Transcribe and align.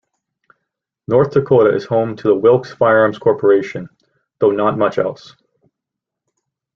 North 1.07 1.29
Dakota 1.29 1.75
is 1.75 1.85
home 1.85 2.15
to 2.15 2.27
the 2.27 2.35
Wilk's 2.35 2.73
firearms 2.73 3.19
corporation, 3.19 3.87
though 4.39 4.49
not 4.49 4.75
much 4.79 4.97
else. 4.97 5.35